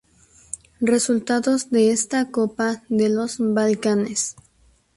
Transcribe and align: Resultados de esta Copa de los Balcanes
Resultados 0.79 1.69
de 1.69 1.91
esta 1.91 2.31
Copa 2.31 2.81
de 2.89 3.09
los 3.09 3.35
Balcanes 3.37 4.35